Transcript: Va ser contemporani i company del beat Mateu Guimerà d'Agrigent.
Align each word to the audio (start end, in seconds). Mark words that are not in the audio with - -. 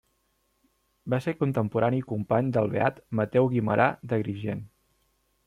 Va 1.13 1.19
ser 1.25 1.33
contemporani 1.41 1.99
i 2.05 2.07
company 2.13 2.49
del 2.57 2.73
beat 2.73 2.99
Mateu 3.21 3.53
Guimerà 3.53 3.87
d'Agrigent. 4.09 4.67